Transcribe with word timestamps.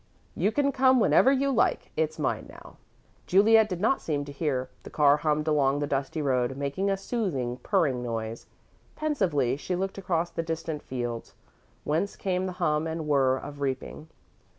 "You 0.35 0.51
can 0.51 0.71
come 0.71 0.99
whenever 0.99 1.31
you 1.31 1.51
like. 1.51 1.91
It's 1.95 2.17
mine, 2.17 2.47
now." 2.49 2.77
Juliet 3.27 3.69
did 3.69 3.79
not 3.79 4.01
seem 4.01 4.25
to 4.25 4.31
hear. 4.31 4.67
The 4.81 4.89
car 4.89 5.17
hummed 5.17 5.47
along 5.47 5.77
the 5.77 5.85
dusty 5.85 6.23
road, 6.23 6.57
making 6.57 6.89
a 6.89 6.97
soothing, 6.97 7.57
purring 7.57 8.01
noise. 8.01 8.47
Pensively 8.95 9.57
she 9.57 9.75
looked 9.75 9.99
across 9.99 10.31
the 10.31 10.41
distant 10.41 10.81
fields, 10.81 11.35
whence 11.83 12.15
came 12.15 12.47
the 12.47 12.53
hum 12.57 12.87
and 12.87 13.07
whir 13.07 13.37
of 13.37 13.61
reaping. 13.61 14.07